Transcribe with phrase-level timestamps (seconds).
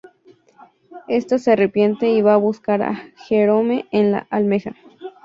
[1.07, 2.95] Este se arrepiente y va a buscar a
[3.27, 4.73] Jerome en la Almeja.